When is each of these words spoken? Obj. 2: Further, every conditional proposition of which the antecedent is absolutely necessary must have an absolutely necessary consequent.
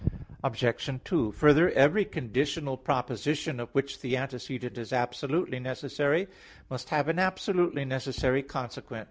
Obj. 0.43 0.99
2: 1.03 1.31
Further, 1.33 1.69
every 1.73 2.05
conditional 2.05 2.75
proposition 2.75 3.59
of 3.59 3.69
which 3.75 3.99
the 4.01 4.17
antecedent 4.17 4.75
is 4.79 4.91
absolutely 4.91 5.59
necessary 5.59 6.27
must 6.71 6.89
have 6.89 7.07
an 7.07 7.19
absolutely 7.19 7.85
necessary 7.85 8.41
consequent. 8.41 8.99